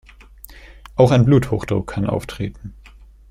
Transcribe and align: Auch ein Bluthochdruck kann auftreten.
Auch 0.95 1.11
ein 1.11 1.25
Bluthochdruck 1.25 1.85
kann 1.85 2.07
auftreten. 2.07 2.73